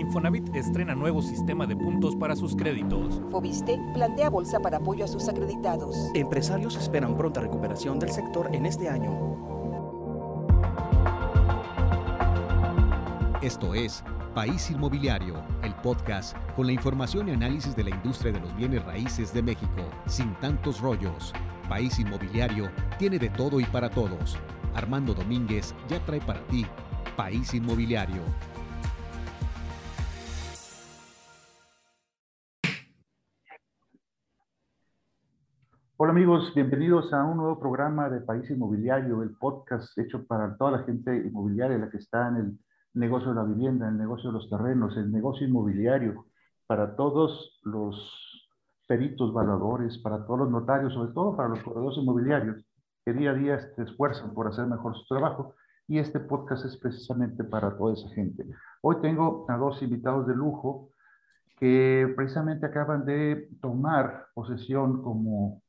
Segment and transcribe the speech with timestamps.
[0.00, 3.20] Infonavit estrena nuevo sistema de puntos para sus créditos.
[3.30, 5.94] Fobiste plantea bolsa para apoyo a sus acreditados.
[6.14, 9.10] Empresarios esperan pronta recuperación del sector en este año.
[13.42, 14.02] Esto es
[14.34, 18.82] País Inmobiliario, el podcast con la información y análisis de la industria de los bienes
[18.84, 21.34] raíces de México, sin tantos rollos.
[21.68, 24.38] País Inmobiliario tiene de todo y para todos.
[24.74, 26.64] Armando Domínguez ya trae para ti
[27.16, 28.22] País Inmobiliario.
[36.02, 40.70] Hola amigos, bienvenidos a un nuevo programa de País Inmobiliario, el podcast hecho para toda
[40.70, 42.58] la gente inmobiliaria, la que está en el
[42.94, 46.24] negocio de la vivienda, en el negocio de los terrenos, el negocio inmobiliario,
[46.66, 48.48] para todos los
[48.88, 52.64] peritos, valuadores, para todos los notarios, sobre todo para los corredores inmobiliarios,
[53.04, 55.54] que día a día se esfuerzan por hacer mejor su trabajo.
[55.86, 58.46] Y este podcast es precisamente para toda esa gente.
[58.80, 60.92] Hoy tengo a dos invitados de lujo
[61.58, 65.60] que precisamente acaban de tomar posesión como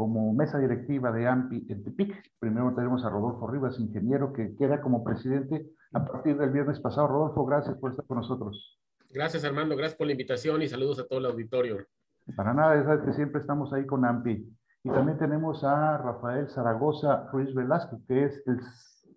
[0.00, 2.32] como mesa directiva de AMPI en Tepic.
[2.38, 7.06] Primero tenemos a Rodolfo Rivas, ingeniero, que queda como presidente a partir del viernes pasado.
[7.06, 8.80] Rodolfo, gracias por estar con nosotros.
[9.10, 9.76] Gracias, Armando.
[9.76, 11.86] Gracias por la invitación y saludos a todo el auditorio.
[12.34, 14.48] Para nada, sabes que siempre estamos ahí con AMPI.
[14.84, 18.58] Y también tenemos a Rafael Zaragoza Ruiz Velasco, que es el,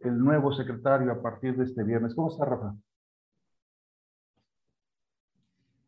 [0.02, 2.14] el nuevo secretario a partir de este viernes.
[2.14, 2.76] ¿Cómo está, Rafa?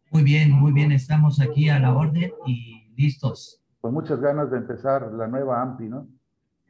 [0.09, 0.93] Muy bien, muy bien.
[0.93, 5.89] Estamos aquí a la orden y listos con muchas ganas de empezar la nueva AMPI,
[5.89, 6.07] ¿no?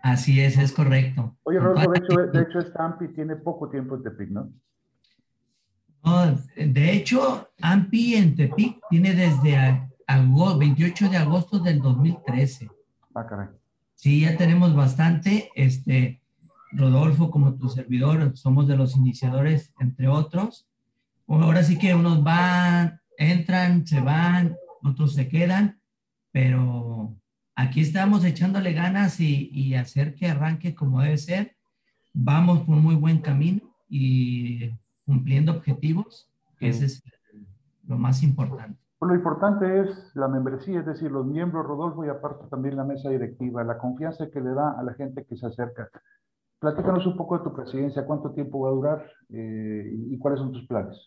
[0.02, 1.38] Así es, es correcto.
[1.44, 4.52] Oye, Rodolfo, de hecho, de hecho, esta AMPI tiene poco tiempo en Tepic, ¿no?
[6.04, 12.70] No, de hecho, AMPI en Tepic tiene desde agosto, 28 de agosto del 2013.
[13.14, 13.48] Ah, caray.
[13.94, 15.50] Sí, ya tenemos bastante.
[15.56, 16.22] Este,
[16.74, 20.68] Rodolfo, como tu servidor, somos de los iniciadores, entre otros.
[21.30, 25.80] Ahora sí que unos van, entran, se van, otros se quedan,
[26.36, 27.16] pero
[27.56, 31.56] aquí estamos echándole ganas y, hacer que arranque como debe ser.
[32.14, 34.70] Vamos por muy buen camino y
[35.06, 36.30] cumpliendo objetivos,
[36.60, 37.04] que ese es
[37.88, 38.78] lo más importante.
[39.00, 43.10] Lo importante es la membresía, es decir, los miembros, Rodolfo, y aparte también la mesa
[43.10, 45.90] directiva, la confianza que le da a la gente que se acerca.
[46.60, 50.52] Platícanos un poco de tu presidencia, cuánto tiempo va a durar eh, y, cuáles son
[50.52, 51.00] tus planes.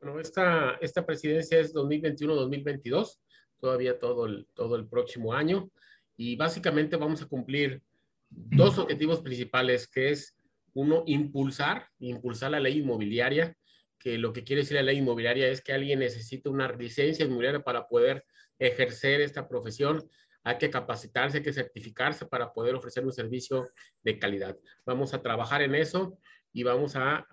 [0.00, 3.18] Bueno, esta, esta presidencia es 2021-2022
[3.60, 5.70] todavía todo el, todo el próximo año.
[6.16, 7.82] Y básicamente vamos a cumplir
[8.30, 10.36] dos objetivos principales, que es
[10.74, 13.56] uno, impulsar, impulsar la ley inmobiliaria,
[13.98, 17.62] que lo que quiere decir la ley inmobiliaria es que alguien necesita una licencia inmobiliaria
[17.62, 18.24] para poder
[18.58, 20.08] ejercer esta profesión.
[20.44, 23.66] Hay que capacitarse, hay que certificarse para poder ofrecer un servicio
[24.02, 24.56] de calidad.
[24.86, 26.18] Vamos a trabajar en eso
[26.52, 27.26] y vamos a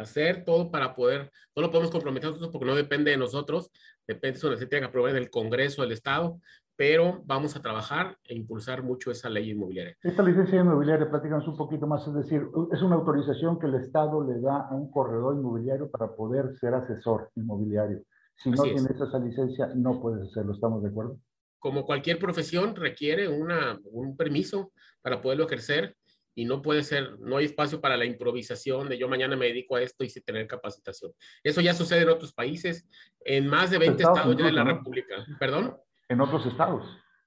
[0.00, 3.70] hacer todo para poder, no lo podemos comprometer nosotros porque no depende de nosotros,
[4.06, 6.40] depende de se tiene que aprobar en el Congreso del Estado,
[6.76, 9.96] pero vamos a trabajar e impulsar mucho esa ley inmobiliaria.
[10.02, 14.26] Esta licencia inmobiliaria, platícanos un poquito más, es decir, es una autorización que el Estado
[14.26, 18.02] le da a un corredor inmobiliario para poder ser asesor inmobiliario.
[18.36, 21.18] Si no tienes esa licencia, no puedes hacerlo, ¿estamos de acuerdo?
[21.58, 24.72] Como cualquier profesión, requiere una, un permiso
[25.02, 25.96] para poderlo ejercer
[26.34, 29.76] y no puede ser, no hay espacio para la improvisación de yo mañana me dedico
[29.76, 31.12] a esto y sin tener capacitación.
[31.42, 32.88] Eso ya sucede en otros países,
[33.20, 35.26] en más de 20 estados, ya de la República.
[35.38, 35.76] ¿Perdón?
[36.08, 36.86] En otros estados.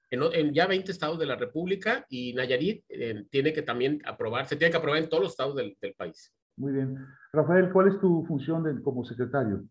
[0.10, 4.56] En, ya 20 estados de la República y Nayarit eh, tiene que también aprobar, se
[4.56, 6.34] tiene que aprobar en todos los estados del, país.
[6.58, 6.98] Muy bien.
[7.34, 9.66] Rafael, ¿cuál es tu función como secretario?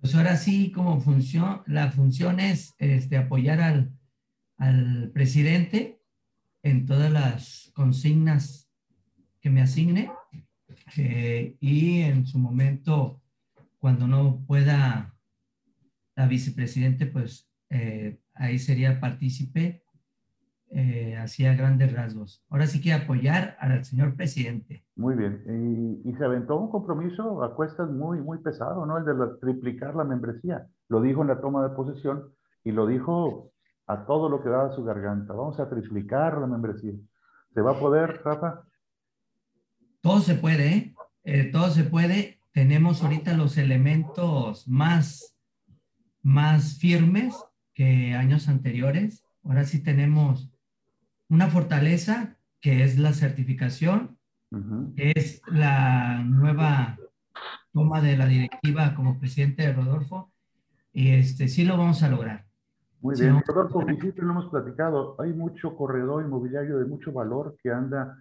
[0.00, 3.92] Pues ahora sí, como función, la función es este, apoyar al,
[4.56, 6.01] al presidente
[6.62, 8.70] en todas las consignas
[9.40, 10.10] que me asigne
[10.96, 13.20] eh, y en su momento,
[13.78, 15.14] cuando no pueda
[16.14, 19.82] la vicepresidente, pues eh, ahí sería partícipe,
[20.70, 22.44] eh, hacía grandes rasgos.
[22.48, 24.84] Ahora sí que apoyar al señor presidente.
[24.96, 26.00] Muy bien.
[26.04, 28.98] Y, se aventó un compromiso a cuestas muy, muy pesado, ¿no?
[28.98, 30.66] El de triplicar la membresía.
[30.88, 32.32] Lo dijo en la toma de posesión
[32.64, 33.52] y lo dijo
[33.86, 35.34] a todo lo que daba su garganta.
[35.34, 36.94] Vamos a triplicar la membresía.
[37.52, 38.62] ¿Se va a poder, Rafa?
[40.00, 40.94] Todo se puede, ¿eh?
[41.24, 41.44] ¿eh?
[41.44, 42.40] todo se puede.
[42.52, 45.36] Tenemos ahorita los elementos más,
[46.22, 47.34] más firmes
[47.74, 49.24] que años anteriores.
[49.44, 50.50] Ahora sí tenemos
[51.28, 54.18] una fortaleza que es la certificación,
[54.96, 56.98] es la nueva
[57.72, 60.30] toma de la directiva como presidente de Rodolfo,
[60.92, 62.46] y este sí lo vamos a lograr.
[63.02, 67.56] Muy bien, Rodolfo, y siempre lo hemos platicado, hay mucho corredor inmobiliario de mucho valor
[67.60, 68.16] que anda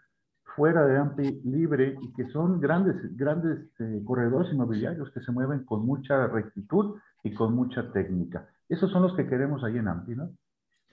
[0.55, 5.65] fuera de AMPI libre y que son grandes, grandes eh, corredores inmobiliarios que se mueven
[5.65, 8.49] con mucha rectitud y con mucha técnica.
[8.67, 10.35] Esos son los que queremos ahí en AMPI, ¿no?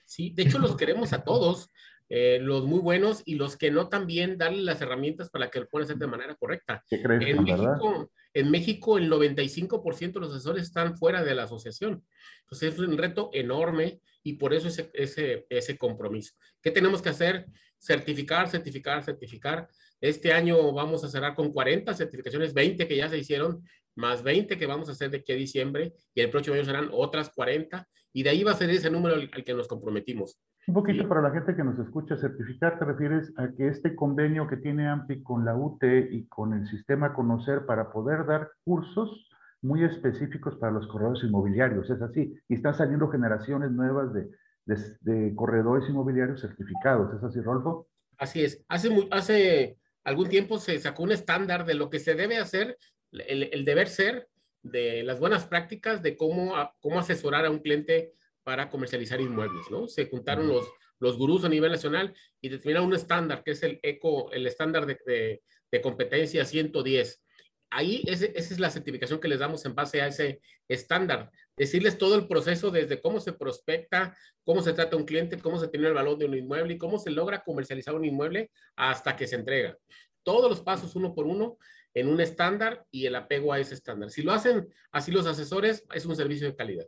[0.04, 1.70] Sí, de hecho los queremos a todos,
[2.10, 5.68] eh, los muy buenos y los que no también darle las herramientas para que lo
[5.68, 6.84] puedan hacer de manera correcta.
[6.88, 7.42] ¿Qué crees, en?
[7.42, 12.04] México, en México el 95% de los asesores están fuera de la asociación.
[12.42, 16.34] Entonces es un reto enorme y por eso ese, ese, ese compromiso.
[16.62, 17.46] ¿Qué tenemos que hacer?
[17.78, 19.68] Certificar, certificar, certificar.
[20.00, 23.62] Este año vamos a cerrar con 40 certificaciones, 20 que ya se hicieron,
[23.98, 26.88] más 20 que vamos a hacer de aquí a diciembre, y el próximo año serán
[26.92, 30.40] otras 40, y de ahí va a ser ese número al, al que nos comprometimos.
[30.68, 34.46] Un poquito para la gente que nos escucha, certificar te refieres a que este convenio
[34.46, 39.28] que tiene AMPI con la UT y con el sistema Conocer para poder dar cursos
[39.62, 44.28] muy específicos para los corredores inmobiliarios, es así, y están saliendo generaciones nuevas de,
[44.66, 47.88] de, de corredores inmobiliarios certificados, ¿es así, Rolfo?
[48.16, 52.38] Así es, hace, hace algún tiempo se sacó un estándar de lo que se debe
[52.38, 52.76] hacer,
[53.12, 54.28] el, el deber ser,
[54.62, 58.12] de las buenas prácticas de cómo, cómo asesorar a un cliente
[58.42, 59.88] para comercializar inmuebles, ¿no?
[59.88, 60.66] Se juntaron los,
[61.00, 64.86] los gurús a nivel nacional y determinaron un estándar, que es el ECO, el estándar
[64.86, 67.22] de, de, de competencia 110.
[67.70, 71.30] Ahí ese, esa es la certificación que les damos en base a ese estándar.
[71.56, 75.68] Decirles todo el proceso desde cómo se prospecta, cómo se trata un cliente, cómo se
[75.68, 79.26] tiene el valor de un inmueble y cómo se logra comercializar un inmueble hasta que
[79.26, 79.76] se entrega.
[80.22, 81.58] Todos los pasos uno por uno
[81.94, 84.10] en un estándar y el apego a ese estándar.
[84.10, 86.86] Si lo hacen así los asesores, es un servicio de calidad.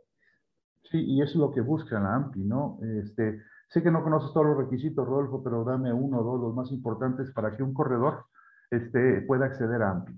[0.89, 2.79] Sí, y es lo que busca la AMPI, ¿no?
[3.01, 6.55] Este, sé que no conoces todos los requisitos, Rodolfo, pero dame uno o dos, los
[6.55, 8.25] más importantes para que un corredor
[8.69, 10.13] este, pueda acceder a AMPI.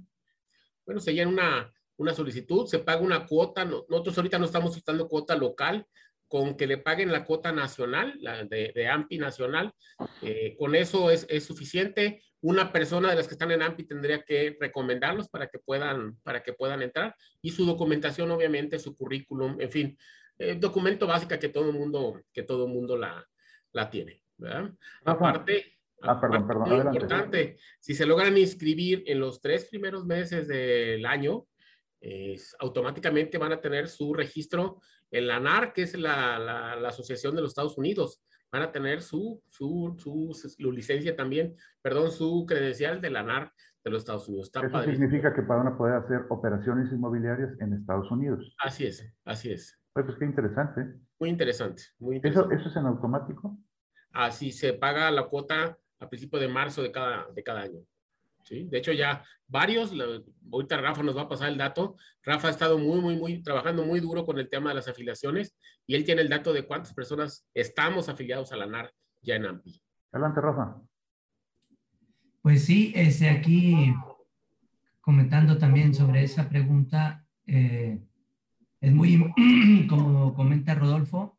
[0.85, 3.65] Bueno, se llena una, una solicitud, se paga una cuota.
[3.65, 5.88] Nosotros ahorita no estamos usando cuota local,
[6.33, 9.71] con que le paguen la cuota nacional, la de, de AMPI nacional,
[10.24, 12.24] eh, con eso es, es, suficiente.
[12.41, 16.41] Una persona de las que están en AMPI tendría que recomendarlos para que puedan, para
[16.41, 19.97] que puedan entrar y su documentación, obviamente, su currículum, en fin,
[20.39, 23.24] eh, documento básica que todo el mundo, que todo el mundo la,
[23.71, 24.24] la tiene.
[24.35, 24.71] ¿verdad?
[25.06, 30.47] Aparte, ah, perdón, perdón, muy importante, si se logran inscribir en los tres primeros meses
[30.47, 31.45] del año,
[32.60, 37.36] automáticamente van a tener su registro en la ANAR, que es la, la, la, Asociación
[37.36, 38.22] de los Estados Unidos.
[38.52, 43.52] Van a tener su, su, su, su, licencia también, perdón, su credencial de la ANAR
[43.84, 44.48] de los Estados Unidos.
[44.48, 48.56] Está Eso significa que van a poder hacer operaciones inmobiliarias en Estados Unidos.
[48.60, 49.80] Así es, así es.
[49.94, 51.00] Pues, pues qué interesante.
[51.20, 52.56] Muy interesante, muy interesante.
[52.56, 53.58] ¿Eso, ¿Eso es en automático?
[54.12, 57.80] Así se paga la cuota a principio de marzo de cada, de cada año.
[58.44, 58.68] ¿Sí?
[58.69, 59.92] De hecho, ya varios,
[60.51, 61.95] ahorita Rafa nos va a pasar el dato.
[62.24, 65.56] Rafa ha estado muy, muy, muy, trabajando muy duro con el tema de las afiliaciones
[65.86, 69.45] y él tiene el dato de cuántas personas estamos afiliados a la NAR ya en
[69.45, 69.81] AMPI.
[70.12, 70.81] Adelante, Rafa.
[72.42, 73.94] Pues sí, este, aquí
[75.01, 78.00] comentando también sobre esa pregunta, eh,
[78.80, 79.31] es muy,
[79.90, 81.38] como comenta Rodolfo,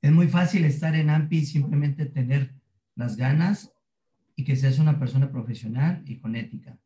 [0.00, 2.54] es muy fácil estar en AMPI y simplemente tener
[2.94, 3.72] las ganas
[4.38, 6.78] y que seas una persona profesional y con ética.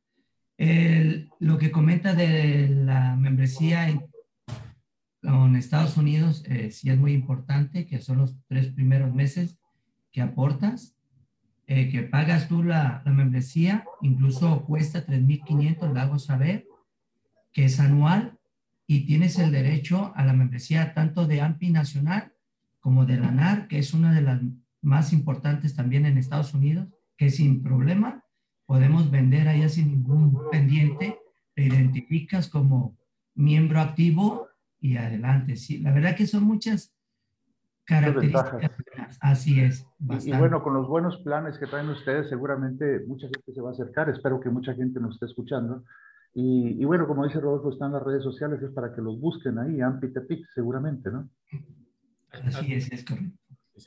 [0.56, 4.06] El, lo que comenta de la membresía en,
[5.22, 9.58] en Estados Unidos eh, sí es muy importante, que son los tres primeros meses
[10.12, 10.96] que aportas,
[11.66, 16.66] eh, que pagas tú la, la membresía, incluso cuesta 3.500, la hago saber,
[17.52, 18.38] que es anual
[18.86, 22.32] y tienes el derecho a la membresía tanto de AMPI Nacional
[22.80, 24.40] como de la NAR, que es una de las
[24.80, 26.88] más importantes también en Estados Unidos,
[27.22, 28.20] que sin problema
[28.66, 31.20] podemos vender allá sin ningún pendiente,
[31.54, 32.98] te identificas como
[33.36, 34.48] miembro activo
[34.80, 35.54] y adelante.
[35.54, 36.92] Sí, la verdad que son muchas
[37.84, 39.18] características.
[39.20, 39.86] Así es.
[40.00, 43.68] Y, y, bueno, con los buenos planes que traen ustedes, seguramente mucha gente se va
[43.68, 44.10] a acercar.
[44.10, 45.84] Espero que mucha gente nos esté escuchando.
[46.34, 49.60] Y, y bueno, como dice Rodolfo, están las redes sociales, es para que los busquen
[49.60, 51.30] ahí, Ampitepic, seguramente, ¿no?
[52.32, 53.38] Así es, es correcto.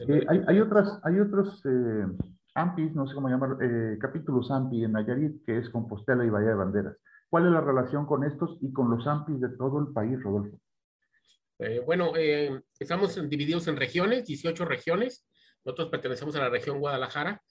[0.07, 2.05] Eh, hay, hay, otras, hay otros eh,
[2.55, 6.49] AMPIs, no sé cómo llamar, eh, capítulos AMPI en Nayarit, que es Compostela y Bahía
[6.49, 6.97] de Banderas.
[7.29, 10.57] ¿Cuál es la relación con estos y con los AMPIs de todo el país, Rodolfo?
[11.59, 15.25] Eh, bueno, eh, estamos divididos en regiones, 18 regiones.
[15.63, 17.41] Nosotros pertenecemos a la región Guadalajara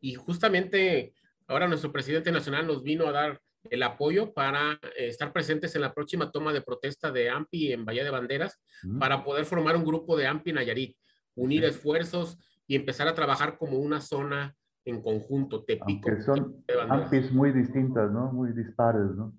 [0.00, 1.14] y justamente
[1.46, 3.40] ahora nuestro presidente nacional nos vino a dar
[3.70, 7.84] el apoyo para eh, estar presentes en la próxima toma de protesta de AMPI en
[7.84, 8.62] Bahía de Banderas
[8.98, 10.96] para poder formar un grupo de AMPI Nayarit,
[11.34, 14.54] unir esfuerzos y empezar a trabajar como una zona
[14.84, 16.08] en conjunto, Tepico.
[16.08, 18.32] Aunque son AMPIs muy distintas, ¿no?
[18.32, 19.34] Muy dispares, ¿no?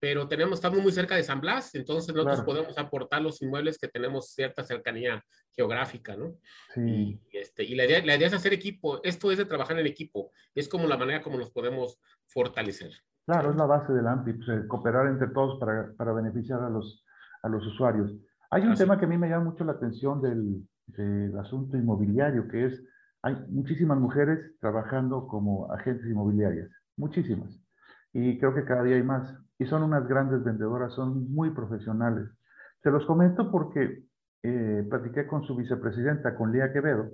[0.00, 3.88] pero tenemos, estamos muy cerca de San Blas, entonces nosotros podemos aportar los inmuebles que
[3.88, 6.36] tenemos cierta cercanía geográfica, ¿no?
[6.74, 7.20] Sí.
[7.30, 9.86] Y, este, y la, idea, la idea es hacer equipo, esto es de trabajar en
[9.86, 12.92] equipo, es como la manera como nos podemos fortalecer.
[13.26, 17.04] Claro, es la base del AMPI, pues, cooperar entre todos para, para, beneficiar a los,
[17.42, 18.12] a los usuarios.
[18.50, 22.48] Hay un tema que a mí me llama mucho la atención del, del asunto inmobiliario,
[22.48, 22.82] que es,
[23.22, 27.58] hay muchísimas mujeres trabajando como agentes inmobiliarias, muchísimas.
[28.12, 32.28] Y creo que cada día hay más y son unas grandes vendedoras, son muy profesionales.
[32.82, 34.04] Se los comento porque
[34.42, 37.10] eh, platiqué con su vicepresidenta, con Lía Quevedo,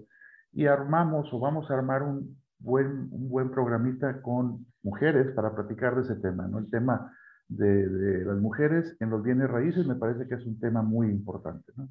[0.53, 5.97] y armamos o vamos a armar un buen, un buen programita con mujeres para platicar
[5.97, 6.59] de ese tema, ¿no?
[6.59, 7.13] El tema
[7.49, 11.09] de, de, las mujeres en los bienes raíces me parece que es un tema muy
[11.09, 11.89] importante, ¿no?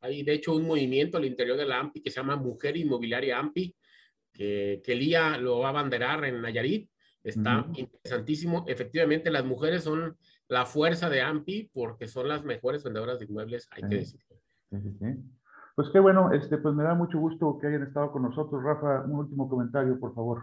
[0.00, 3.38] Hay de hecho un movimiento al interior de la AMPI que se llama Mujer Inmobiliaria
[3.38, 3.74] AMPI,
[4.32, 6.90] que, que Lía lo va a abanderar en Nayarit
[7.22, 8.64] Está interesantísimo.
[8.66, 10.16] Efectivamente, las mujeres son
[10.48, 14.36] la fuerza de AMPI porque son las mejores vendedoras de inmuebles, hay que decirlo.
[15.76, 18.62] Pues qué bueno, este, pues me da mucho gusto que hayan estado con nosotros.
[18.62, 20.42] Rafa, un último comentario, por favor.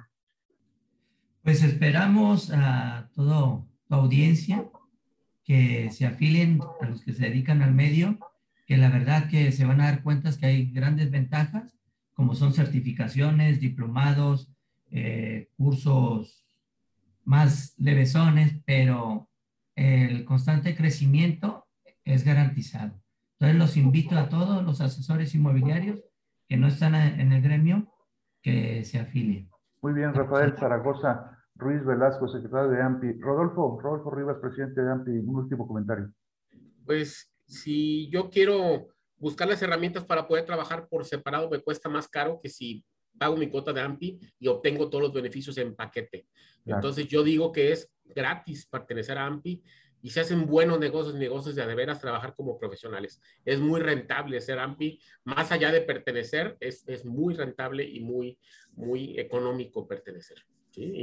[1.44, 4.70] Pues esperamos a toda la audiencia
[5.44, 8.20] que se afilen a los que se dedican al medio,
[8.68, 11.74] que la verdad que se van a dar cuenta que hay grandes ventajas,
[12.14, 14.52] como son certificaciones, diplomados,
[14.92, 16.46] eh, cursos
[17.24, 19.30] más levesones, pero
[19.76, 21.66] el constante crecimiento
[22.04, 23.02] es garantizado.
[23.40, 26.02] Entonces los invito a todos los asesores inmobiliarios
[26.48, 27.88] que no están en el gremio
[28.42, 29.50] que se afilien.
[29.82, 33.20] Muy bien, Rafael Zaragoza, Ruiz Velasco, secretario de AMPI.
[33.20, 36.12] Rodolfo, Rodolfo Rivas, presidente de AMPI, un último comentario.
[36.86, 42.08] Pues si yo quiero buscar las herramientas para poder trabajar por separado, me cuesta más
[42.08, 42.86] caro que si
[43.18, 46.28] pago mi cuota de AMPI y obtengo todos los beneficios en paquete.
[46.66, 49.64] Entonces yo digo que es gratis pertenecer a AMPI
[50.02, 53.20] y se hacen buenos negocios negocios de veras trabajar como profesionales.
[53.44, 58.38] Es muy rentable ser AMPI, más allá de pertenecer, es, es muy rentable y muy,
[58.74, 60.46] muy económico pertenecer.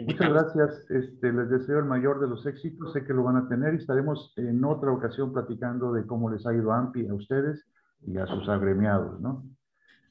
[0.07, 3.49] Muchas gracias, este, les deseo el mayor de los éxitos, sé que lo van a
[3.49, 7.67] tener y estaremos en otra ocasión platicando de cómo les ha ido AMPI a ustedes
[8.07, 9.45] y a sus agremiados, ¿no?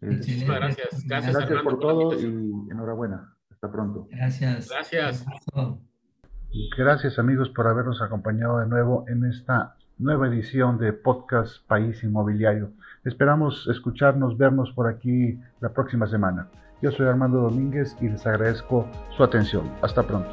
[0.02, 1.06] Muchísimas gracias.
[1.08, 2.26] Gracias, gracias por todo y
[2.72, 3.34] enhorabuena.
[3.52, 4.08] Hasta pronto.
[4.12, 4.70] Gracias.
[4.70, 5.26] Gracias.
[6.78, 12.74] Gracias amigos por habernos acompañado de nuevo en esta nueva edición de Podcast País Inmobiliario.
[13.06, 16.50] Esperamos escucharnos, vernos por aquí la próxima semana.
[16.84, 18.86] Yo soy Armando Domínguez y les agradezco
[19.16, 19.72] su atención.
[19.82, 20.30] Hasta pronto.